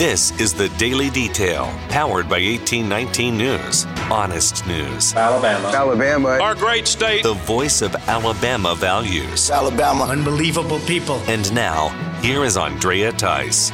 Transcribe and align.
This 0.00 0.30
is 0.40 0.54
the 0.54 0.70
Daily 0.78 1.10
Detail, 1.10 1.66
powered 1.90 2.26
by 2.26 2.40
1819 2.40 3.36
News. 3.36 3.84
Honest 4.10 4.66
news. 4.66 5.12
Alabama. 5.14 5.68
Alabama. 5.68 6.28
Our 6.40 6.54
great 6.54 6.88
state. 6.88 7.22
The 7.22 7.34
voice 7.34 7.82
of 7.82 7.94
Alabama 8.08 8.74
values. 8.74 9.50
Alabama. 9.50 10.04
Unbelievable 10.04 10.78
people. 10.86 11.16
And 11.26 11.52
now, 11.52 11.88
here 12.22 12.44
is 12.44 12.56
Andrea 12.56 13.12
Tice. 13.12 13.72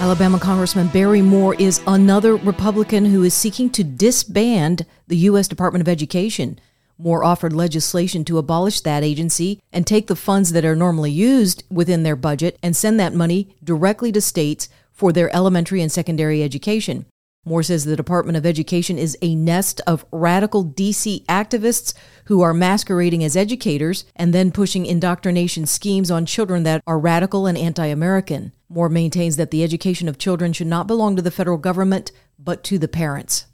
Alabama 0.00 0.40
Congressman 0.40 0.88
Barry 0.88 1.22
Moore 1.22 1.54
is 1.60 1.80
another 1.86 2.34
Republican 2.34 3.04
who 3.04 3.22
is 3.22 3.34
seeking 3.34 3.70
to 3.70 3.84
disband 3.84 4.84
the 5.06 5.16
U.S. 5.16 5.46
Department 5.46 5.80
of 5.82 5.86
Education. 5.86 6.58
Moore 6.98 7.22
offered 7.22 7.52
legislation 7.52 8.24
to 8.24 8.38
abolish 8.38 8.80
that 8.80 9.04
agency 9.04 9.60
and 9.72 9.86
take 9.86 10.08
the 10.08 10.16
funds 10.16 10.52
that 10.52 10.64
are 10.64 10.74
normally 10.74 11.12
used 11.12 11.62
within 11.70 12.02
their 12.02 12.16
budget 12.16 12.58
and 12.62 12.76
send 12.76 12.98
that 12.98 13.14
money 13.14 13.56
directly 13.62 14.10
to 14.12 14.20
states 14.20 14.68
for 14.90 15.12
their 15.12 15.34
elementary 15.34 15.80
and 15.80 15.92
secondary 15.92 16.42
education. 16.42 17.06
Moore 17.44 17.62
says 17.62 17.84
the 17.84 17.96
Department 17.96 18.36
of 18.36 18.44
Education 18.44 18.98
is 18.98 19.16
a 19.22 19.34
nest 19.34 19.80
of 19.86 20.04
radical 20.12 20.64
DC 20.64 21.24
activists 21.26 21.94
who 22.26 22.42
are 22.42 22.52
masquerading 22.52 23.22
as 23.24 23.36
educators 23.36 24.04
and 24.16 24.34
then 24.34 24.50
pushing 24.50 24.84
indoctrination 24.84 25.64
schemes 25.64 26.10
on 26.10 26.26
children 26.26 26.64
that 26.64 26.82
are 26.86 26.98
radical 26.98 27.46
and 27.46 27.56
anti 27.56 27.86
American. 27.86 28.52
Moore 28.68 28.90
maintains 28.90 29.36
that 29.36 29.50
the 29.50 29.64
education 29.64 30.08
of 30.08 30.18
children 30.18 30.52
should 30.52 30.66
not 30.66 30.86
belong 30.86 31.16
to 31.16 31.22
the 31.22 31.30
federal 31.30 31.56
government, 31.56 32.12
but 32.38 32.62
to 32.64 32.76
the 32.76 32.88
parents. 32.88 33.46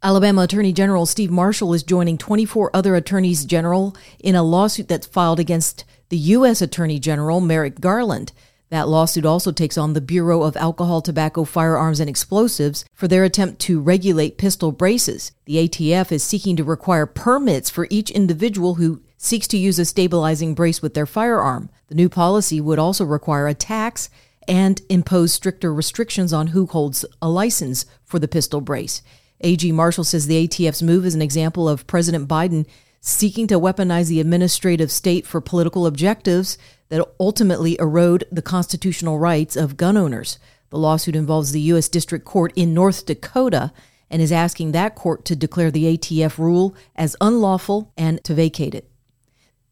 Alabama 0.00 0.42
Attorney 0.42 0.72
General 0.72 1.06
Steve 1.06 1.30
Marshall 1.32 1.74
is 1.74 1.82
joining 1.82 2.18
24 2.18 2.70
other 2.72 2.94
attorneys 2.94 3.44
general 3.44 3.96
in 4.20 4.36
a 4.36 4.44
lawsuit 4.44 4.86
that's 4.86 5.08
filed 5.08 5.40
against 5.40 5.84
the 6.08 6.16
U.S. 6.16 6.62
Attorney 6.62 7.00
General 7.00 7.40
Merrick 7.40 7.80
Garland. 7.80 8.30
That 8.70 8.86
lawsuit 8.86 9.26
also 9.26 9.50
takes 9.50 9.76
on 9.76 9.94
the 9.94 10.00
Bureau 10.00 10.44
of 10.44 10.56
Alcohol, 10.56 11.02
Tobacco, 11.02 11.42
Firearms, 11.42 11.98
and 11.98 12.08
Explosives 12.08 12.84
for 12.92 13.08
their 13.08 13.24
attempt 13.24 13.58
to 13.62 13.80
regulate 13.80 14.38
pistol 14.38 14.70
braces. 14.70 15.32
The 15.46 15.68
ATF 15.68 16.12
is 16.12 16.22
seeking 16.22 16.54
to 16.56 16.64
require 16.64 17.04
permits 17.04 17.68
for 17.68 17.88
each 17.90 18.12
individual 18.12 18.76
who 18.76 19.02
seeks 19.16 19.48
to 19.48 19.58
use 19.58 19.80
a 19.80 19.84
stabilizing 19.84 20.54
brace 20.54 20.80
with 20.80 20.94
their 20.94 21.06
firearm. 21.06 21.70
The 21.88 21.96
new 21.96 22.08
policy 22.08 22.60
would 22.60 22.78
also 22.78 23.04
require 23.04 23.48
a 23.48 23.54
tax 23.54 24.10
and 24.46 24.80
impose 24.88 25.32
stricter 25.32 25.74
restrictions 25.74 26.32
on 26.32 26.48
who 26.48 26.66
holds 26.66 27.04
a 27.20 27.28
license 27.28 27.84
for 28.04 28.20
the 28.20 28.28
pistol 28.28 28.60
brace. 28.60 29.02
AG 29.40 29.70
Marshall 29.72 30.04
says 30.04 30.26
the 30.26 30.46
ATF's 30.46 30.82
move 30.82 31.06
is 31.06 31.14
an 31.14 31.22
example 31.22 31.68
of 31.68 31.86
President 31.86 32.28
Biden 32.28 32.66
seeking 33.00 33.46
to 33.46 33.60
weaponize 33.60 34.08
the 34.08 34.20
administrative 34.20 34.90
state 34.90 35.26
for 35.26 35.40
political 35.40 35.86
objectives 35.86 36.58
that 36.88 37.06
ultimately 37.20 37.78
erode 37.78 38.24
the 38.32 38.42
constitutional 38.42 39.18
rights 39.18 39.56
of 39.56 39.76
gun 39.76 39.96
owners. 39.96 40.38
The 40.70 40.78
lawsuit 40.78 41.16
involves 41.16 41.52
the 41.52 41.60
U.S. 41.60 41.88
District 41.88 42.24
Court 42.24 42.52
in 42.56 42.74
North 42.74 43.06
Dakota 43.06 43.72
and 44.10 44.20
is 44.20 44.32
asking 44.32 44.72
that 44.72 44.94
court 44.94 45.24
to 45.26 45.36
declare 45.36 45.70
the 45.70 45.96
ATF 45.96 46.38
rule 46.38 46.74
as 46.96 47.16
unlawful 47.20 47.92
and 47.96 48.22
to 48.24 48.34
vacate 48.34 48.74
it. 48.74 48.90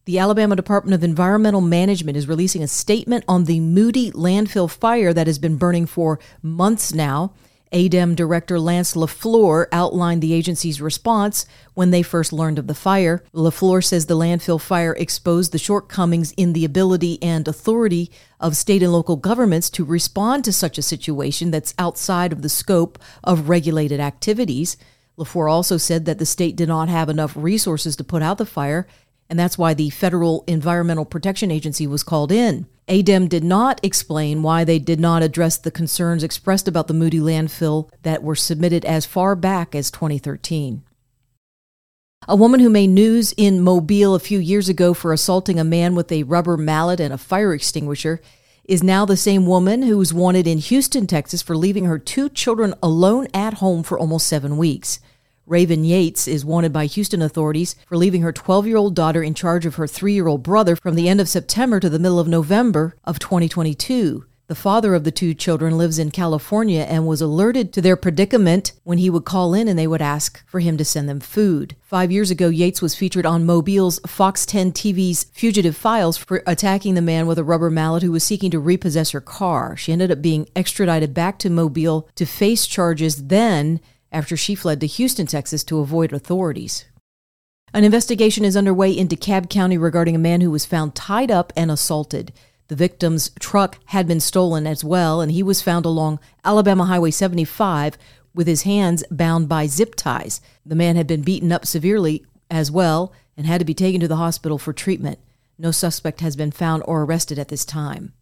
The 0.04 0.18
Alabama 0.20 0.54
Department 0.54 0.94
of 0.94 1.02
Environmental 1.02 1.60
Management 1.60 2.16
is 2.16 2.28
releasing 2.28 2.62
a 2.62 2.68
statement 2.68 3.24
on 3.26 3.44
the 3.44 3.58
Moody 3.58 4.12
landfill 4.12 4.70
fire 4.70 5.12
that 5.12 5.26
has 5.26 5.38
been 5.38 5.56
burning 5.56 5.84
for 5.84 6.20
months 6.42 6.94
now. 6.94 7.32
ADEM 7.72 8.14
Director 8.14 8.60
Lance 8.60 8.94
LaFleur 8.94 9.66
outlined 9.72 10.22
the 10.22 10.32
agency's 10.32 10.80
response 10.80 11.46
when 11.74 11.90
they 11.90 12.02
first 12.02 12.32
learned 12.32 12.58
of 12.58 12.66
the 12.66 12.74
fire. 12.74 13.24
LaFleur 13.34 13.84
says 13.84 14.06
the 14.06 14.16
landfill 14.16 14.60
fire 14.60 14.94
exposed 14.94 15.52
the 15.52 15.58
shortcomings 15.58 16.32
in 16.36 16.52
the 16.52 16.64
ability 16.64 17.20
and 17.22 17.46
authority 17.48 18.10
of 18.38 18.56
state 18.56 18.82
and 18.82 18.92
local 18.92 19.16
governments 19.16 19.68
to 19.70 19.84
respond 19.84 20.44
to 20.44 20.52
such 20.52 20.78
a 20.78 20.82
situation 20.82 21.50
that's 21.50 21.74
outside 21.78 22.32
of 22.32 22.42
the 22.42 22.48
scope 22.48 22.98
of 23.24 23.48
regulated 23.48 24.00
activities. 24.00 24.76
LaFleur 25.18 25.50
also 25.50 25.76
said 25.76 26.04
that 26.04 26.18
the 26.18 26.26
state 26.26 26.56
did 26.56 26.68
not 26.68 26.88
have 26.88 27.08
enough 27.08 27.34
resources 27.36 27.96
to 27.96 28.04
put 28.04 28.22
out 28.22 28.38
the 28.38 28.46
fire, 28.46 28.86
and 29.28 29.38
that's 29.38 29.58
why 29.58 29.74
the 29.74 29.90
Federal 29.90 30.44
Environmental 30.46 31.04
Protection 31.04 31.50
Agency 31.50 31.86
was 31.86 32.02
called 32.02 32.30
in. 32.30 32.66
ADEM 32.88 33.26
did 33.28 33.42
not 33.42 33.80
explain 33.82 34.42
why 34.42 34.62
they 34.62 34.78
did 34.78 35.00
not 35.00 35.22
address 35.22 35.56
the 35.56 35.72
concerns 35.72 36.22
expressed 36.22 36.68
about 36.68 36.86
the 36.86 36.94
Moody 36.94 37.18
landfill 37.18 37.90
that 38.02 38.22
were 38.22 38.36
submitted 38.36 38.84
as 38.84 39.04
far 39.04 39.34
back 39.34 39.74
as 39.74 39.90
2013. 39.90 40.84
A 42.28 42.36
woman 42.36 42.60
who 42.60 42.70
made 42.70 42.90
news 42.90 43.34
in 43.36 43.60
Mobile 43.60 44.14
a 44.14 44.20
few 44.20 44.38
years 44.38 44.68
ago 44.68 44.94
for 44.94 45.12
assaulting 45.12 45.58
a 45.58 45.64
man 45.64 45.96
with 45.96 46.12
a 46.12 46.22
rubber 46.22 46.56
mallet 46.56 47.00
and 47.00 47.12
a 47.12 47.18
fire 47.18 47.52
extinguisher 47.52 48.20
is 48.64 48.82
now 48.82 49.04
the 49.04 49.16
same 49.16 49.46
woman 49.46 49.82
who 49.82 49.98
was 49.98 50.14
wanted 50.14 50.46
in 50.46 50.58
Houston, 50.58 51.06
Texas 51.06 51.42
for 51.42 51.56
leaving 51.56 51.84
her 51.86 51.98
two 51.98 52.28
children 52.28 52.74
alone 52.82 53.26
at 53.34 53.54
home 53.54 53.82
for 53.82 53.98
almost 53.98 54.26
seven 54.28 54.56
weeks. 54.56 55.00
Raven 55.46 55.84
Yates 55.84 56.26
is 56.26 56.44
wanted 56.44 56.72
by 56.72 56.86
Houston 56.86 57.22
authorities 57.22 57.76
for 57.86 57.96
leaving 57.96 58.22
her 58.22 58.32
12 58.32 58.66
year 58.66 58.76
old 58.76 58.96
daughter 58.96 59.22
in 59.22 59.32
charge 59.32 59.64
of 59.64 59.76
her 59.76 59.86
three 59.86 60.12
year 60.12 60.26
old 60.26 60.42
brother 60.42 60.74
from 60.74 60.96
the 60.96 61.08
end 61.08 61.20
of 61.20 61.28
September 61.28 61.78
to 61.78 61.88
the 61.88 62.00
middle 62.00 62.18
of 62.18 62.26
November 62.26 62.96
of 63.04 63.20
2022. 63.20 64.24
The 64.48 64.54
father 64.54 64.94
of 64.94 65.02
the 65.02 65.10
two 65.10 65.34
children 65.34 65.76
lives 65.76 65.98
in 65.98 66.12
California 66.12 66.82
and 66.82 67.06
was 67.06 67.20
alerted 67.20 67.72
to 67.72 67.80
their 67.80 67.96
predicament 67.96 68.72
when 68.84 68.98
he 68.98 69.10
would 69.10 69.24
call 69.24 69.54
in 69.54 69.66
and 69.66 69.76
they 69.76 69.88
would 69.88 70.02
ask 70.02 70.44
for 70.46 70.60
him 70.60 70.76
to 70.76 70.84
send 70.84 71.08
them 71.08 71.18
food. 71.18 71.74
Five 71.80 72.12
years 72.12 72.30
ago, 72.30 72.48
Yates 72.48 72.80
was 72.80 72.94
featured 72.94 73.26
on 73.26 73.44
Mobile's 73.44 73.98
Fox 74.06 74.46
10 74.46 74.70
TV's 74.70 75.24
Fugitive 75.32 75.76
Files 75.76 76.16
for 76.16 76.44
attacking 76.46 76.94
the 76.94 77.02
man 77.02 77.26
with 77.26 77.38
a 77.38 77.44
rubber 77.44 77.70
mallet 77.70 78.04
who 78.04 78.12
was 78.12 78.22
seeking 78.22 78.52
to 78.52 78.60
repossess 78.60 79.10
her 79.10 79.20
car. 79.20 79.76
She 79.76 79.92
ended 79.92 80.12
up 80.12 80.22
being 80.22 80.48
extradited 80.54 81.12
back 81.12 81.40
to 81.40 81.50
Mobile 81.50 82.08
to 82.14 82.24
face 82.24 82.68
charges 82.68 83.26
then 83.26 83.80
after 84.16 84.34
she 84.34 84.54
fled 84.54 84.80
to 84.80 84.86
Houston, 84.86 85.26
Texas 85.26 85.62
to 85.64 85.80
avoid 85.80 86.10
authorities. 86.10 86.86
An 87.74 87.84
investigation 87.84 88.46
is 88.46 88.56
underway 88.56 88.90
in 88.90 89.08
DeKalb 89.08 89.50
County 89.50 89.76
regarding 89.76 90.16
a 90.16 90.18
man 90.18 90.40
who 90.40 90.50
was 90.50 90.64
found 90.64 90.94
tied 90.94 91.30
up 91.30 91.52
and 91.54 91.70
assaulted. 91.70 92.32
The 92.68 92.76
victim's 92.76 93.30
truck 93.38 93.78
had 93.86 94.08
been 94.08 94.20
stolen 94.20 94.66
as 94.66 94.82
well, 94.82 95.20
and 95.20 95.30
he 95.30 95.42
was 95.42 95.60
found 95.60 95.84
along 95.84 96.18
Alabama 96.46 96.86
Highway 96.86 97.10
75 97.10 97.98
with 98.34 98.46
his 98.46 98.62
hands 98.62 99.04
bound 99.10 99.50
by 99.50 99.66
zip 99.66 99.94
ties. 99.94 100.40
The 100.64 100.74
man 100.74 100.96
had 100.96 101.06
been 101.06 101.20
beaten 101.20 101.52
up 101.52 101.66
severely 101.66 102.24
as 102.50 102.70
well 102.70 103.12
and 103.36 103.46
had 103.46 103.58
to 103.58 103.66
be 103.66 103.74
taken 103.74 104.00
to 104.00 104.08
the 104.08 104.16
hospital 104.16 104.56
for 104.56 104.72
treatment. 104.72 105.18
No 105.58 105.72
suspect 105.72 106.22
has 106.22 106.36
been 106.36 106.52
found 106.52 106.84
or 106.86 107.02
arrested 107.02 107.38
at 107.38 107.48
this 107.48 107.66
time. 107.66 108.14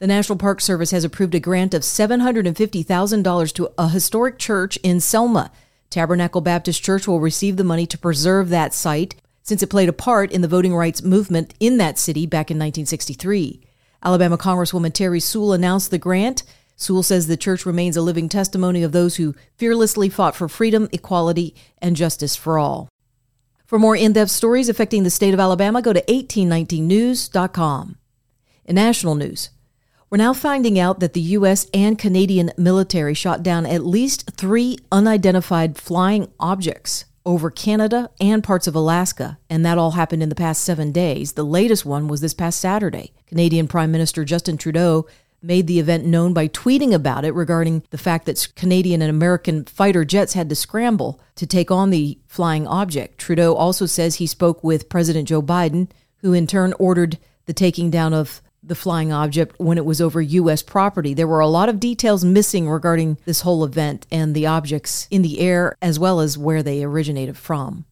The 0.00 0.06
National 0.06 0.38
Park 0.38 0.62
Service 0.62 0.92
has 0.92 1.04
approved 1.04 1.34
a 1.34 1.40
grant 1.40 1.74
of 1.74 1.82
$750,000 1.82 3.52
to 3.52 3.68
a 3.76 3.90
historic 3.90 4.38
church 4.38 4.78
in 4.82 4.98
Selma. 4.98 5.52
Tabernacle 5.90 6.40
Baptist 6.40 6.82
Church 6.82 7.06
will 7.06 7.20
receive 7.20 7.58
the 7.58 7.64
money 7.64 7.84
to 7.84 7.98
preserve 7.98 8.48
that 8.48 8.72
site 8.72 9.14
since 9.42 9.62
it 9.62 9.68
played 9.68 9.90
a 9.90 9.92
part 9.92 10.32
in 10.32 10.40
the 10.40 10.48
voting 10.48 10.74
rights 10.74 11.02
movement 11.02 11.52
in 11.60 11.76
that 11.76 11.98
city 11.98 12.24
back 12.24 12.50
in 12.50 12.56
1963. 12.56 13.60
Alabama 14.02 14.38
Congresswoman 14.38 14.90
Terri 14.90 15.20
Sewell 15.20 15.52
announced 15.52 15.90
the 15.90 15.98
grant. 15.98 16.44
Sewell 16.76 17.02
says 17.02 17.26
the 17.26 17.36
church 17.36 17.66
remains 17.66 17.94
a 17.94 18.00
living 18.00 18.30
testimony 18.30 18.82
of 18.82 18.92
those 18.92 19.16
who 19.16 19.34
fearlessly 19.58 20.08
fought 20.08 20.34
for 20.34 20.48
freedom, 20.48 20.88
equality, 20.92 21.54
and 21.76 21.94
justice 21.94 22.34
for 22.34 22.58
all. 22.58 22.88
For 23.66 23.78
more 23.78 23.96
in 23.96 24.14
depth 24.14 24.30
stories 24.30 24.70
affecting 24.70 25.02
the 25.02 25.10
state 25.10 25.34
of 25.34 25.40
Alabama, 25.40 25.82
go 25.82 25.92
to 25.92 26.00
1819news.com. 26.00 27.98
In 28.64 28.74
national 28.74 29.14
news, 29.14 29.50
we're 30.10 30.18
now 30.18 30.32
finding 30.32 30.76
out 30.76 30.98
that 30.98 31.12
the 31.12 31.20
U.S. 31.20 31.68
and 31.72 31.96
Canadian 31.96 32.50
military 32.58 33.14
shot 33.14 33.44
down 33.44 33.64
at 33.64 33.86
least 33.86 34.32
three 34.32 34.76
unidentified 34.90 35.78
flying 35.78 36.32
objects 36.40 37.04
over 37.24 37.48
Canada 37.48 38.10
and 38.20 38.42
parts 38.42 38.66
of 38.66 38.74
Alaska, 38.74 39.38
and 39.48 39.64
that 39.64 39.78
all 39.78 39.92
happened 39.92 40.22
in 40.22 40.28
the 40.28 40.34
past 40.34 40.64
seven 40.64 40.90
days. 40.90 41.32
The 41.32 41.44
latest 41.44 41.86
one 41.86 42.08
was 42.08 42.20
this 42.20 42.34
past 42.34 42.60
Saturday. 42.60 43.12
Canadian 43.26 43.68
Prime 43.68 43.92
Minister 43.92 44.24
Justin 44.24 44.56
Trudeau 44.56 45.06
made 45.42 45.68
the 45.68 45.78
event 45.78 46.04
known 46.04 46.34
by 46.34 46.48
tweeting 46.48 46.92
about 46.92 47.24
it 47.24 47.32
regarding 47.32 47.84
the 47.90 47.98
fact 47.98 48.26
that 48.26 48.48
Canadian 48.56 49.00
and 49.00 49.10
American 49.10 49.64
fighter 49.64 50.04
jets 50.04 50.32
had 50.32 50.48
to 50.48 50.56
scramble 50.56 51.20
to 51.36 51.46
take 51.46 51.70
on 51.70 51.90
the 51.90 52.18
flying 52.26 52.66
object. 52.66 53.18
Trudeau 53.18 53.54
also 53.54 53.86
says 53.86 54.16
he 54.16 54.26
spoke 54.26 54.64
with 54.64 54.88
President 54.88 55.28
Joe 55.28 55.40
Biden, 55.40 55.88
who 56.18 56.32
in 56.32 56.48
turn 56.48 56.74
ordered 56.80 57.16
the 57.46 57.52
taking 57.52 57.90
down 57.90 58.12
of 58.12 58.42
the 58.70 58.76
flying 58.76 59.12
object 59.12 59.58
when 59.58 59.76
it 59.76 59.84
was 59.84 60.00
over 60.00 60.22
U.S. 60.22 60.62
property. 60.62 61.12
There 61.12 61.26
were 61.26 61.40
a 61.40 61.48
lot 61.48 61.68
of 61.68 61.80
details 61.80 62.24
missing 62.24 62.68
regarding 62.68 63.18
this 63.24 63.40
whole 63.40 63.64
event 63.64 64.06
and 64.12 64.32
the 64.32 64.46
objects 64.46 65.08
in 65.10 65.22
the 65.22 65.40
air, 65.40 65.76
as 65.82 65.98
well 65.98 66.20
as 66.20 66.38
where 66.38 66.62
they 66.62 66.84
originated 66.84 67.36
from. 67.36 67.84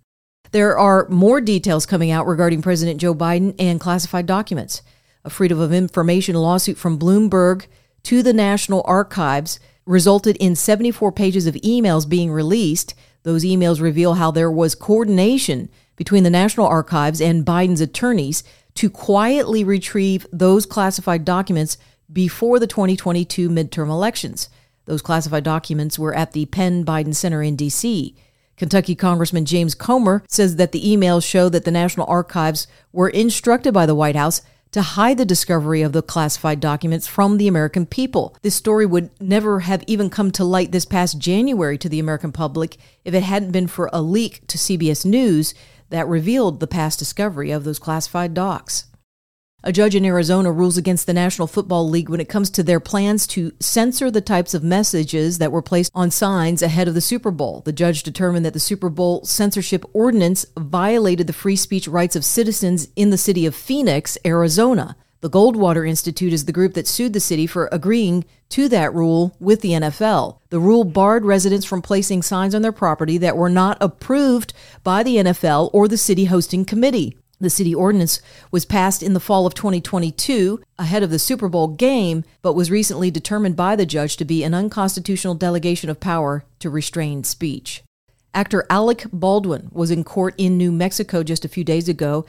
There 0.52 0.78
are 0.78 1.08
more 1.08 1.40
details 1.40 1.84
coming 1.84 2.12
out 2.12 2.28
regarding 2.28 2.62
President 2.62 3.00
Joe 3.00 3.12
Biden 3.12 3.56
and 3.58 3.80
classified 3.80 4.26
documents. 4.26 4.82
A 5.25 5.30
Freedom 5.30 5.58
of 5.58 5.72
Information 5.72 6.36
lawsuit 6.36 6.78
from 6.78 6.96
Bloomberg 6.96 7.66
to 8.04 8.22
the 8.22 8.32
National 8.32 8.84
Archives 8.86 9.58
resulted 9.84 10.36
in 10.36 10.54
74 10.54 11.10
pages 11.10 11.48
of 11.48 11.56
emails 11.56 12.08
being 12.08 12.31
released. 12.31 12.94
Those 13.24 13.44
emails 13.44 13.81
reveal 13.81 14.14
how 14.14 14.31
there 14.31 14.50
was 14.50 14.76
coordination 14.76 15.70
between 15.96 16.22
the 16.22 16.31
National 16.31 16.69
Archives 16.69 17.20
and 17.20 17.44
Biden's 17.44 17.81
attorneys 17.81 18.44
to 18.78 18.88
quietly 18.88 19.64
retrieve 19.64 20.25
those 20.32 20.64
classified 20.64 21.25
documents 21.25 21.78
before 22.12 22.60
the 22.60 22.66
2022 22.69 23.48
midterm 23.48 23.88
elections. 23.88 24.48
Those 24.84 25.02
classified 25.02 25.42
documents 25.42 25.98
were 25.98 26.14
at 26.14 26.30
the 26.30 26.46
Penn 26.46 26.84
Biden 26.84 27.12
Center 27.12 27.42
in 27.42 27.56
D.C. 27.56 28.14
Kentucky 28.56 28.94
Congressman 28.94 29.46
James 29.46 29.75
Comer 29.75 30.22
says 30.28 30.54
that 30.56 30.70
the 30.70 30.84
emails 30.84 31.28
show 31.28 31.48
that 31.48 31.64
the 31.64 31.72
National 31.72 32.06
Archives 32.06 32.69
were 32.92 33.08
instructed 33.08 33.75
by 33.75 33.84
the 33.84 33.96
White 33.96 34.14
House 34.14 34.42
to 34.70 34.82
hide 34.82 35.19
the 35.19 35.24
discovery 35.24 35.82
of 35.82 35.92
the 35.92 36.00
classified 36.00 36.60
documents 36.60 37.08
from 37.08 37.36
the 37.36 37.48
American 37.48 37.84
people. 37.84 38.36
This 38.42 38.54
story 38.54 38.86
would 38.86 39.10
never 39.20 39.60
have 39.60 39.82
even 39.88 40.08
come 40.08 40.31
to 40.32 40.44
light 40.44 40.70
this 40.70 40.84
past 40.84 41.19
January 41.19 41.78
to 41.78 41.88
the 41.88 41.98
American 41.98 42.31
public 42.31 42.76
if 43.04 43.12
it 43.12 43.24
hadn't 43.24 43.50
been 43.50 43.66
for 43.66 43.90
a 43.92 44.02
leak 44.02 44.46
to 44.46 44.56
CBS 44.56 45.04
News 45.04 45.52
that 45.90 46.06
revealed 46.08 46.61
the 46.61 46.67
past 46.67 46.99
discovery 46.99 47.50
of 47.50 47.64
those 47.64 47.79
classified 47.79 48.35
docs. 48.35 48.87
A 49.64 49.73
judge 49.73 49.96
in 49.96 50.05
Arizona 50.05 50.52
rules 50.52 50.76
against 50.76 51.06
the 51.06 51.12
National 51.12 51.49
Football 51.49 51.88
League 51.88 52.08
when 52.08 52.20
it 52.20 52.29
comes 52.29 52.49
to 52.50 52.62
their 52.62 52.79
plans 52.79 53.26
to 53.29 53.50
censor 53.58 54.08
the 54.08 54.20
types 54.20 54.55
of 54.55 54.62
messages 54.62 55.38
that 55.38 55.50
were 55.50 55.62
placed 55.62 55.90
on 55.96 56.12
signs 56.12 56.62
ahead 56.62 56.87
of 56.87 56.94
the 56.94 57.00
Super 57.00 57.32
Bowl. 57.32 57.62
The 57.64 57.73
judge 57.73 58.05
determined 58.05 58.46
that 58.46 58.52
the 58.52 58.61
Super 58.61 58.88
Bowl 58.88 59.25
censorship 59.25 59.85
ordinance 59.93 60.46
violated 60.56 61.26
the 61.26 61.32
free 61.32 61.56
speech 61.56 61.88
rights 61.88 62.14
of 62.14 62.25
citizens 62.25 62.87
in 62.94 63.11
the 63.11 63.19
city 63.19 63.46
of 63.46 63.56
Phoenix, 63.56 64.17
Arizona. 64.25 64.96
The 65.20 65.31
Goldwater 65.31 65.88
Institute 65.88 66.32
is 66.32 66.44
the 66.44 66.53
group 66.53 66.75
that 66.75 66.87
sued 66.87 67.12
the 67.12 67.19
city 67.19 67.47
for 67.49 67.69
agreeing 67.73 68.25
to 68.50 68.69
that 68.69 68.94
rule 68.94 69.35
with 69.41 69.62
the 69.62 69.73
NFL. 69.73 70.38
The 70.50 70.61
rule 70.61 70.85
barred 70.85 71.25
residents 71.25 71.67
from 71.67 71.82
placing 71.82 72.23
signs 72.23 72.55
on 72.55 72.62
their 72.62 72.70
property 72.70 73.19
that 73.19 73.37
were 73.37 73.50
not 73.50 73.79
approved 73.81 74.55
by 74.85 75.03
the 75.03 75.17
NFL 75.17 75.70
or 75.73 75.88
the 75.88 75.97
city 75.97 76.26
hosting 76.26 76.65
committee. 76.65 77.17
The 77.41 77.50
city 77.50 77.75
ordinance 77.75 78.20
was 78.53 78.65
passed 78.65 79.03
in 79.03 79.12
the 79.12 79.20
fall 79.20 79.44
of 79.44 79.55
2022 79.55 80.61
ahead 80.79 81.03
of 81.03 81.11
the 81.11 81.19
Super 81.19 81.49
Bowl 81.49 81.67
game, 81.67 82.25
but 82.41 82.55
was 82.55 82.70
recently 82.70 83.11
determined 83.11 83.56
by 83.56 83.75
the 83.75 83.87
judge 83.87 84.17
to 84.19 84.25
be 84.25 84.44
an 84.44 84.55
unconstitutional 84.55 85.35
delegation 85.35 85.91
of 85.91 85.99
power 85.99 86.44
to 86.61 86.70
restrain 86.70 87.25
speech. 87.25 87.82
Actor 88.35 88.67
Alec 88.70 89.06
Baldwin 89.12 89.69
was 89.73 89.91
in 89.91 90.05
court 90.05 90.35
in 90.38 90.56
New 90.56 90.70
Mexico 90.70 91.25
just 91.25 91.44
a 91.44 91.49
few 91.49 91.65
days 91.65 91.88
ago. 91.88 92.25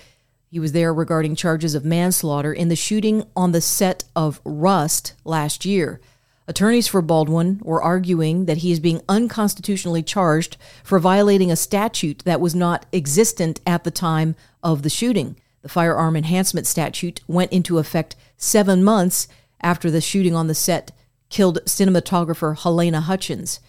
He 0.49 0.59
was 0.59 0.71
there 0.71 0.91
regarding 0.91 1.35
charges 1.35 1.75
of 1.75 1.85
manslaughter 1.85 2.51
in 2.51 2.69
the 2.69 2.75
shooting 2.75 3.23
on 3.35 3.51
the 3.51 3.61
set 3.61 4.05
of 4.15 4.41
Rust 4.43 5.13
last 5.23 5.63
year. 5.63 6.01
Attorneys 6.47 6.87
for 6.87 7.03
Baldwin 7.03 7.61
were 7.63 7.83
arguing 7.83 8.45
that 8.45 8.57
he 8.57 8.71
is 8.71 8.79
being 8.79 9.01
unconstitutionally 9.07 10.01
charged 10.01 10.57
for 10.83 10.97
violating 10.97 11.51
a 11.51 11.55
statute 11.55 12.23
that 12.25 12.41
was 12.41 12.55
not 12.55 12.87
existent 12.91 13.61
at 13.67 13.83
the 13.83 13.91
time 13.91 14.35
of 14.63 14.81
the 14.81 14.89
shooting. 14.89 15.35
The 15.61 15.69
firearm 15.69 16.15
enhancement 16.15 16.65
statute 16.65 17.21
went 17.27 17.51
into 17.51 17.77
effect 17.77 18.15
seven 18.35 18.83
months 18.83 19.27
after 19.61 19.91
the 19.91 20.01
shooting 20.01 20.33
on 20.33 20.47
the 20.47 20.55
set 20.55 20.91
killed 21.29 21.59
cinematographer 21.65 22.57
Halyna 22.57 23.03
Hutchins. 23.03 23.59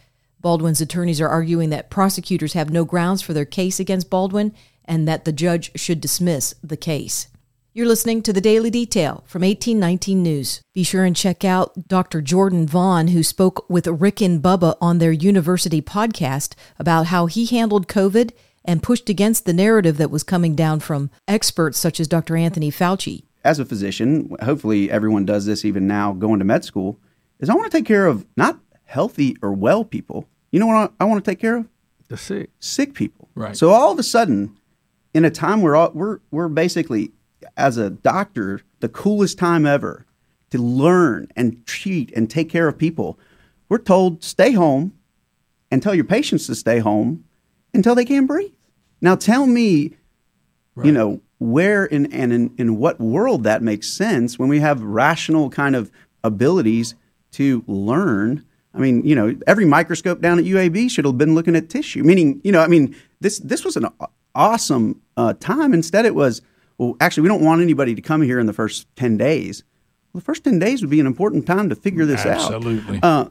Baldwin's 0.40 0.80
attorneys 0.80 1.20
are 1.20 1.28
arguing 1.28 1.68
that 1.68 1.90
prosecutors 1.90 2.54
have 2.54 2.70
no 2.70 2.86
grounds 2.86 3.20
for 3.20 3.34
their 3.34 3.44
case 3.44 3.78
against 3.78 4.08
Baldwin 4.08 4.54
and 4.90 5.06
that 5.06 5.24
the 5.24 5.32
judge 5.32 5.70
should 5.76 6.00
dismiss 6.00 6.54
the 6.62 6.76
case. 6.76 7.28
You're 7.72 7.86
listening 7.86 8.22
to 8.22 8.32
the 8.32 8.40
Daily 8.40 8.68
Detail 8.68 9.22
from 9.28 9.42
1819 9.42 10.20
News. 10.20 10.60
Be 10.74 10.82
sure 10.82 11.04
and 11.04 11.14
check 11.14 11.44
out 11.44 11.86
Dr. 11.86 12.20
Jordan 12.20 12.66
Vaughn, 12.66 13.08
who 13.08 13.22
spoke 13.22 13.64
with 13.70 13.86
Rick 13.86 14.20
and 14.20 14.42
Bubba 14.42 14.76
on 14.80 14.98
their 14.98 15.12
university 15.12 15.80
podcast 15.80 16.54
about 16.80 17.06
how 17.06 17.26
he 17.26 17.46
handled 17.46 17.86
COVID 17.86 18.32
and 18.64 18.82
pushed 18.82 19.08
against 19.08 19.44
the 19.44 19.52
narrative 19.52 19.96
that 19.98 20.10
was 20.10 20.24
coming 20.24 20.56
down 20.56 20.80
from 20.80 21.08
experts 21.28 21.78
such 21.78 22.00
as 22.00 22.08
Dr. 22.08 22.36
Anthony 22.36 22.72
Fauci. 22.72 23.22
As 23.44 23.60
a 23.60 23.64
physician, 23.64 24.34
hopefully 24.42 24.90
everyone 24.90 25.24
does 25.24 25.46
this 25.46 25.64
even 25.64 25.86
now 25.86 26.12
going 26.12 26.40
to 26.40 26.44
med 26.44 26.64
school, 26.64 26.98
is 27.38 27.48
I 27.48 27.54
want 27.54 27.70
to 27.70 27.78
take 27.78 27.86
care 27.86 28.06
of 28.06 28.26
not 28.36 28.58
healthy 28.86 29.36
or 29.40 29.52
well 29.52 29.84
people. 29.84 30.28
You 30.50 30.58
know 30.58 30.66
what 30.66 30.92
I 30.98 31.04
want 31.04 31.24
to 31.24 31.30
take 31.30 31.38
care 31.38 31.58
of? 31.58 31.68
The 32.08 32.16
sick. 32.16 32.50
Sick 32.58 32.94
people. 32.94 33.28
Right. 33.36 33.56
So 33.56 33.70
all 33.70 33.92
of 33.92 33.98
a 34.00 34.02
sudden, 34.02 34.56
in 35.14 35.24
a 35.24 35.30
time 35.30 35.62
where 35.62 35.76
all, 35.76 35.90
we're 35.92 36.20
we're 36.30 36.48
basically 36.48 37.12
as 37.56 37.76
a 37.76 37.90
doctor, 37.90 38.60
the 38.80 38.88
coolest 38.88 39.38
time 39.38 39.66
ever 39.66 40.06
to 40.50 40.58
learn 40.58 41.28
and 41.36 41.64
treat 41.66 42.12
and 42.14 42.28
take 42.28 42.48
care 42.48 42.68
of 42.68 42.76
people. 42.76 43.18
We're 43.68 43.78
told 43.78 44.24
stay 44.24 44.52
home 44.52 44.94
and 45.70 45.82
tell 45.82 45.94
your 45.94 46.04
patients 46.04 46.46
to 46.46 46.54
stay 46.54 46.80
home 46.80 47.24
until 47.72 47.94
they 47.94 48.04
can't 48.04 48.26
breathe. 48.26 48.52
Now 49.00 49.14
tell 49.14 49.46
me, 49.46 49.94
right. 50.74 50.86
you 50.86 50.92
know, 50.92 51.20
where 51.38 51.86
in, 51.86 52.12
and 52.12 52.32
in, 52.32 52.54
in 52.58 52.76
what 52.76 53.00
world 53.00 53.44
that 53.44 53.62
makes 53.62 53.88
sense 53.88 54.38
when 54.38 54.48
we 54.48 54.60
have 54.60 54.82
rational 54.82 55.48
kind 55.48 55.74
of 55.74 55.90
abilities 56.22 56.94
to 57.32 57.64
learn. 57.66 58.44
I 58.74 58.78
mean, 58.78 59.04
you 59.04 59.14
know, 59.14 59.34
every 59.46 59.64
microscope 59.64 60.20
down 60.20 60.38
at 60.38 60.44
UAB 60.44 60.90
should 60.90 61.04
have 61.04 61.16
been 61.16 61.34
looking 61.34 61.56
at 61.56 61.70
tissue. 61.70 62.02
Meaning, 62.02 62.40
you 62.44 62.52
know, 62.52 62.60
I 62.60 62.66
mean, 62.66 62.94
this 63.20 63.38
this 63.38 63.64
was 63.64 63.76
an 63.76 63.86
awesome 64.34 65.00
uh, 65.16 65.34
time. 65.34 65.74
Instead, 65.74 66.04
it 66.06 66.14
was 66.14 66.42
well, 66.78 66.96
actually, 66.98 67.24
we 67.24 67.28
don't 67.28 67.44
want 67.44 67.60
anybody 67.60 67.94
to 67.94 68.00
come 68.00 68.22
here 68.22 68.38
in 68.38 68.46
the 68.46 68.54
first 68.54 68.86
10 68.96 69.18
days. 69.18 69.64
Well, 70.12 70.20
the 70.20 70.24
first 70.24 70.44
10 70.44 70.58
days 70.58 70.80
would 70.80 70.90
be 70.90 70.98
an 70.98 71.06
important 71.06 71.46
time 71.46 71.68
to 71.68 71.74
figure 71.74 72.06
this 72.06 72.24
Absolutely. 72.24 72.72
out. 72.72 72.78
Absolutely. 72.78 73.00
Uh, 73.02 73.24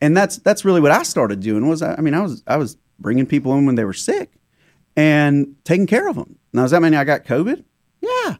and 0.00 0.16
that's 0.16 0.38
that's 0.38 0.64
really 0.64 0.80
what 0.80 0.92
I 0.92 1.02
started 1.02 1.40
doing 1.40 1.68
was 1.68 1.82
I, 1.82 1.94
I 1.94 2.00
mean 2.00 2.14
I 2.14 2.20
was 2.20 2.42
I 2.46 2.56
was 2.56 2.76
bringing 2.98 3.26
people 3.26 3.54
in 3.54 3.66
when 3.66 3.74
they 3.74 3.84
were 3.84 3.92
sick 3.92 4.32
and 4.96 5.56
taking 5.64 5.86
care 5.86 6.08
of 6.08 6.16
them. 6.16 6.38
Now 6.52 6.62
does 6.62 6.70
that 6.70 6.82
mean 6.82 6.94
I 6.94 7.04
got 7.04 7.24
COVID? 7.24 7.64
Yeah, 8.00 8.36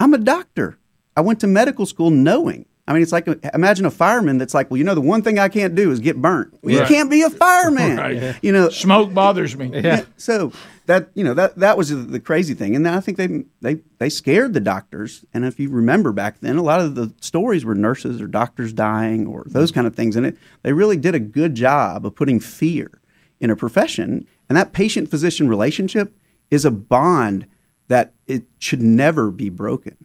I'm 0.00 0.14
a 0.14 0.18
doctor. 0.18 0.78
I 1.16 1.20
went 1.20 1.40
to 1.40 1.46
medical 1.46 1.86
school 1.86 2.10
knowing 2.10 2.66
I 2.88 2.92
mean, 2.92 3.02
it's 3.02 3.12
like 3.12 3.26
imagine 3.52 3.84
a 3.84 3.90
fireman 3.90 4.38
that's 4.38 4.54
like, 4.54 4.70
well, 4.70 4.78
you 4.78 4.84
know, 4.84 4.94
the 4.94 5.00
one 5.00 5.22
thing 5.22 5.38
I 5.40 5.48
can't 5.48 5.74
do 5.74 5.90
is 5.90 5.98
get 5.98 6.22
burnt. 6.22 6.56
Well, 6.62 6.76
right. 6.76 6.88
You 6.88 6.94
can't 6.94 7.10
be 7.10 7.22
a 7.22 7.30
fireman. 7.30 7.96
right. 7.96 8.36
You 8.42 8.52
know, 8.52 8.68
smoke 8.68 9.12
bothers 9.12 9.56
me. 9.56 9.70
Yeah. 9.74 10.04
So 10.16 10.52
that 10.86 11.10
you 11.14 11.24
know 11.24 11.34
that 11.34 11.56
that 11.56 11.76
was 11.76 11.90
the 11.90 12.20
crazy 12.20 12.54
thing, 12.54 12.76
and 12.76 12.86
I 12.86 13.00
think 13.00 13.18
they 13.18 13.44
they 13.60 13.80
they 13.98 14.08
scared 14.08 14.54
the 14.54 14.60
doctors. 14.60 15.24
And 15.34 15.44
if 15.44 15.58
you 15.58 15.68
remember 15.68 16.12
back 16.12 16.38
then, 16.40 16.56
a 16.56 16.62
lot 16.62 16.80
of 16.80 16.94
the 16.94 17.12
stories 17.20 17.64
were 17.64 17.74
nurses 17.74 18.20
or 18.20 18.28
doctors 18.28 18.72
dying 18.72 19.26
or 19.26 19.44
those 19.46 19.72
kind 19.72 19.88
of 19.88 19.96
things, 19.96 20.14
and 20.14 20.24
it 20.24 20.38
they 20.62 20.72
really 20.72 20.96
did 20.96 21.16
a 21.16 21.20
good 21.20 21.56
job 21.56 22.06
of 22.06 22.14
putting 22.14 22.38
fear 22.38 23.00
in 23.40 23.50
a 23.50 23.56
profession. 23.56 24.26
And 24.48 24.56
that 24.56 24.72
patient 24.72 25.10
physician 25.10 25.48
relationship 25.48 26.16
is 26.52 26.64
a 26.64 26.70
bond 26.70 27.48
that 27.88 28.14
it 28.28 28.44
should 28.60 28.80
never 28.80 29.32
be 29.32 29.48
broken 29.48 29.96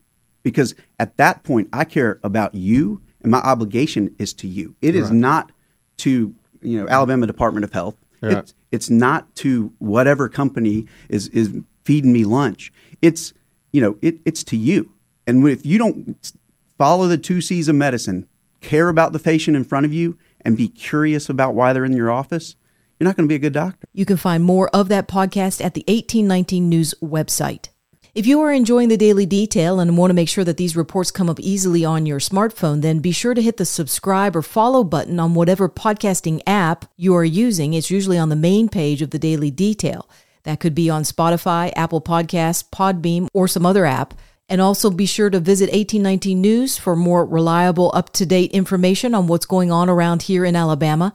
because 0.44 0.76
at 1.00 1.18
that 1.18 1.44
point 1.44 1.70
I 1.74 1.84
care 1.84 2.20
about 2.24 2.56
you 2.56 3.02
and 3.22 3.32
my 3.32 3.40
obligation 3.40 4.16
is 4.18 4.34
to 4.36 4.48
you. 4.48 4.76
It 4.82 4.96
is 4.96 5.10
right. 5.10 5.14
not 5.14 5.52
to 5.98 6.34
you 6.62 6.80
know 6.80 6.88
Alabama 6.88 7.28
Department 7.28 7.64
of 7.64 7.74
Health. 7.74 7.98
Yeah. 8.22 8.40
It's, 8.40 8.54
it's 8.72 8.90
not 8.90 9.34
to 9.38 9.74
whatever 9.80 10.30
company 10.30 10.88
is 11.10 11.28
is 11.30 11.54
feeding 11.84 12.14
me 12.14 12.24
lunch. 12.24 12.72
It's 13.02 13.34
you 13.72 13.82
know 13.82 13.98
it, 14.02 14.20
it's 14.26 14.44
to 14.46 14.58
you. 14.58 14.94
And 15.28 15.48
if 15.48 15.66
you 15.66 15.78
don't 15.78 16.32
follow 16.78 17.08
the 17.08 17.18
two 17.18 17.42
C's 17.42 17.68
of 17.68 17.76
medicine, 17.76 18.28
care 18.60 18.90
about 18.90 19.14
the 19.14 19.20
patient 19.20 19.56
in 19.56 19.64
front 19.64 19.86
of 19.86 19.94
you, 19.94 20.18
and 20.44 20.58
be 20.58 20.68
curious 20.68 21.30
about 21.30 21.54
why 21.54 21.74
they're 21.74 21.86
in 21.86 21.94
your 21.96 22.12
office, 22.12 22.56
you're 23.00 23.06
not 23.06 23.16
going 23.16 23.28
to 23.28 23.32
be 23.32 23.36
a 23.36 23.40
good 23.40 23.54
doctor. 23.54 23.88
You 23.94 24.06
can 24.06 24.18
find 24.18 24.44
more 24.44 24.70
of 24.70 24.88
that 24.90 25.08
podcast 25.08 25.64
at 25.64 25.74
the 25.74 25.84
1819 25.88 26.70
News 26.70 26.94
website. 27.02 27.70
If 28.14 28.28
you 28.28 28.42
are 28.42 28.52
enjoying 28.52 28.90
the 28.90 28.98
daily 28.98 29.26
detail 29.26 29.80
and 29.80 29.98
want 29.98 30.10
to 30.10 30.14
make 30.16 30.28
sure 30.28 30.44
that 30.44 30.58
these 30.58 30.76
reports 30.76 31.12
come 31.12 31.30
up 31.30 31.40
easily 31.40 31.86
on 31.86 32.06
your 32.06 32.20
smartphone, 32.20 32.82
then 32.82 33.00
be 33.00 33.14
sure 33.14 33.34
to 33.34 33.42
hit 33.42 33.56
the 33.56 33.64
subscribe 33.64 34.36
or 34.36 34.42
follow 34.42 34.84
button 34.84 35.18
on 35.18 35.34
whatever 35.34 35.70
podcasting 35.70 36.42
app 36.46 36.84
you 36.98 37.16
are 37.16 37.24
using. 37.24 37.74
It's 37.74 37.90
usually 37.90 38.18
on 38.18 38.28
the 38.28 38.36
main 38.36 38.68
page 38.68 39.02
of 39.02 39.12
the 39.12 39.20
daily 39.20 39.50
detail. 39.50 40.10
That 40.44 40.60
could 40.60 40.76
be 40.76 40.90
on 40.90 41.04
Spotify, 41.04 41.72
Apple 41.74 42.02
Podcasts, 42.02 42.70
Podbean, 42.70 43.30
or 43.34 43.48
some 43.48 43.66
other 43.66 43.86
app. 43.86 44.14
And 44.50 44.60
also 44.60 44.90
be 44.90 45.06
sure 45.06 45.30
to 45.30 45.40
visit 45.40 45.68
1819 45.72 46.42
News 46.42 46.78
for 46.78 46.98
more 46.98 47.24
reliable, 47.26 47.92
up 47.94 48.12
to 48.16 48.26
date 48.26 48.52
information 48.52 49.16
on 49.16 49.28
what's 49.28 49.46
going 49.46 49.72
on 49.72 49.90
around 49.90 50.24
here 50.24 50.44
in 50.44 50.58
Alabama. 50.58 51.14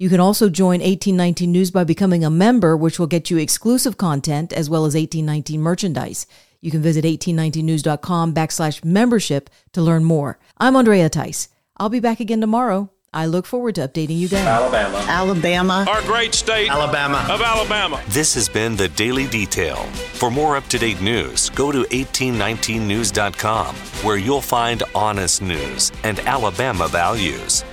You 0.00 0.08
can 0.08 0.20
also 0.20 0.48
join 0.48 0.78
1819 0.78 1.50
News 1.50 1.70
by 1.72 1.82
becoming 1.82 2.24
a 2.24 2.30
member, 2.30 2.76
which 2.76 3.00
will 3.00 3.08
get 3.08 3.30
you 3.30 3.36
exclusive 3.38 3.96
content 3.96 4.52
as 4.52 4.70
well 4.70 4.84
as 4.84 4.94
1819 4.94 5.60
merchandise. 5.60 6.24
You 6.60 6.70
can 6.70 6.82
visit 6.82 7.04
1819news.com 7.04 8.32
backslash 8.32 8.84
membership 8.84 9.50
to 9.72 9.82
learn 9.82 10.04
more. 10.04 10.38
I'm 10.56 10.76
Andrea 10.76 11.08
Tice. 11.08 11.48
I'll 11.78 11.88
be 11.88 11.98
back 11.98 12.20
again 12.20 12.40
tomorrow. 12.40 12.90
I 13.12 13.26
look 13.26 13.44
forward 13.46 13.74
to 13.76 13.88
updating 13.88 14.18
you 14.18 14.28
guys. 14.28 14.46
Alabama. 14.46 15.04
Alabama. 15.08 15.86
Our 15.88 16.02
great 16.02 16.32
state. 16.34 16.70
Alabama. 16.70 17.26
Of 17.28 17.40
Alabama. 17.40 18.00
This 18.08 18.34
has 18.34 18.48
been 18.48 18.76
the 18.76 18.88
Daily 18.90 19.26
Detail. 19.26 19.78
For 20.14 20.30
more 20.30 20.56
up 20.56 20.66
to 20.68 20.78
date 20.78 21.00
news, 21.00 21.50
go 21.50 21.72
to 21.72 21.82
1819news.com, 21.84 23.74
where 24.04 24.16
you'll 24.18 24.42
find 24.42 24.84
honest 24.94 25.42
news 25.42 25.90
and 26.04 26.20
Alabama 26.20 26.86
values. 26.86 27.64